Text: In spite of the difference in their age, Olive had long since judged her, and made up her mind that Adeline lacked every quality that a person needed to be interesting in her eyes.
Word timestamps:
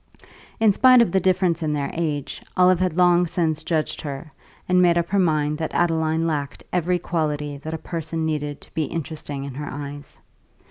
In 0.59 0.71
spite 0.73 0.99
of 0.99 1.11
the 1.11 1.19
difference 1.19 1.61
in 1.61 1.73
their 1.73 1.91
age, 1.93 2.41
Olive 2.57 2.79
had 2.79 2.97
long 2.97 3.27
since 3.27 3.63
judged 3.63 4.01
her, 4.01 4.31
and 4.67 4.81
made 4.81 4.97
up 4.97 5.09
her 5.09 5.19
mind 5.19 5.59
that 5.59 5.75
Adeline 5.75 6.25
lacked 6.25 6.63
every 6.73 6.97
quality 6.97 7.57
that 7.57 7.75
a 7.75 7.77
person 7.77 8.25
needed 8.25 8.61
to 8.61 8.73
be 8.73 8.85
interesting 8.85 9.43
in 9.43 9.53
her 9.53 9.69
eyes. 9.71 10.19